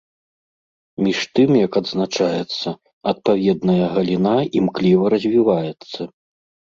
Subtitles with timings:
[1.07, 2.67] Між тым, як адзначаецца,
[3.13, 6.01] адпаведная галіна імкліва развіваецца.